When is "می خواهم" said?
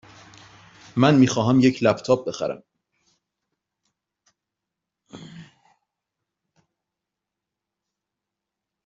1.15-1.59